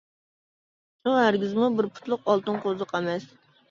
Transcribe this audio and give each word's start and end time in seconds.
ئۇ، 1.05 1.13
ھەرگىزمۇ 1.19 1.71
بىر 1.79 1.91
پۇتلۇق 1.95 2.27
ئالتۇن 2.35 2.63
قوزۇق 2.69 3.01
ئەمەس. 3.03 3.35